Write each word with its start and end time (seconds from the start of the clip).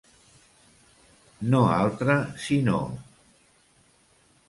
No 1.55 1.61
altre 1.75 2.17
sinó. 2.49 2.83